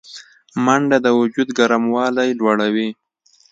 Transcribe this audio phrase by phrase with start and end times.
[0.65, 2.89] منډه د وجود ګرموالی لوړوي